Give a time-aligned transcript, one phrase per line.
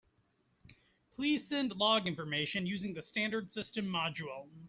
[1.11, 4.49] Please send log information using the standard system module.